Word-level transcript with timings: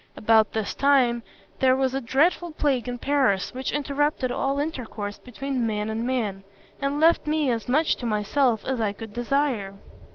About 0.17 0.53
this 0.53 0.73
time, 0.73 1.21
there 1.59 1.75
was 1.75 1.93
a 1.93 2.01
dreadful 2.01 2.49
plague 2.51 2.87
in 2.89 2.97
Paris, 2.97 3.53
which 3.53 3.71
interrupted 3.71 4.31
all 4.31 4.57
intercourse 4.57 5.19
between 5.19 5.67
man 5.67 5.91
and 5.91 6.07
man, 6.07 6.43
and 6.81 6.99
left 6.99 7.27
me 7.27 7.51
as 7.51 7.69
much 7.69 7.97
to 7.97 8.07
myself 8.07 8.65
as 8.65 8.81
I 8.81 8.93
could 8.93 9.13
desire. 9.13 9.75